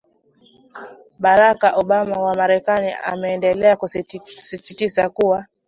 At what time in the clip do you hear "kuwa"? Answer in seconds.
5.09-5.45